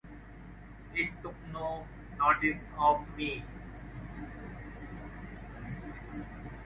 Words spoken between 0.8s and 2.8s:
It took no notice